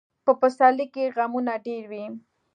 په 0.25 0.31
پسرلي 0.41 0.87
کې 0.93 1.03
غمونه 1.15 1.53
ډېر 1.65 1.83
وي. 1.91 2.05